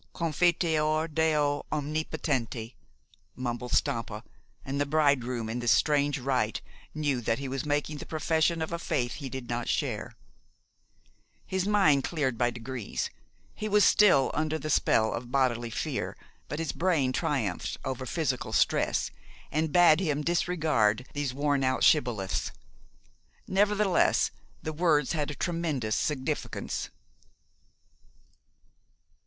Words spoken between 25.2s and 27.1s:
a tremendous significance.